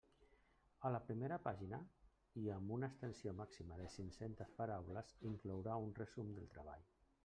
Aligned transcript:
A 0.87 0.89
la 0.95 1.01
primera 1.09 1.37
pàgina 1.43 1.79
i 2.43 2.47
amb 2.55 2.75
una 2.79 2.91
extensió 2.93 3.37
màxima 3.43 3.79
de 3.83 3.89
cinc-centes 3.99 4.53
paraules 4.61 5.17
inclourà 5.33 5.81
un 5.89 5.99
resum 6.05 6.39
del 6.41 6.55
treball. 6.57 6.89